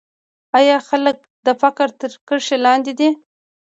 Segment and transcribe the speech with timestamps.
[0.57, 3.09] آیا خلک د فقر تر کرښې لاندې دي؟